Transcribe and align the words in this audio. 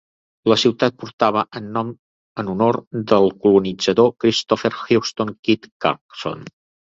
La 0.51 0.55
ciutat 0.59 0.95
portava 1.01 1.43
el 1.59 1.67
nom 1.75 1.91
en 2.43 2.49
honor 2.55 2.79
del 3.13 3.29
colonitzador 3.45 4.09
Christopher 4.25 4.73
Houston 4.79 5.35
"Kit" 5.49 5.69
Carson. 5.87 6.43